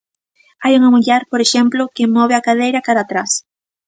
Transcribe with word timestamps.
Hai 0.63 0.73
unha 0.75 0.93
muller, 0.95 1.21
por 1.31 1.39
exemplo, 1.45 1.81
que 1.95 2.11
move 2.15 2.33
a 2.35 2.45
cadeira 2.47 2.85
cara 2.87 2.99
a 3.01 3.05
atrás. 3.07 3.31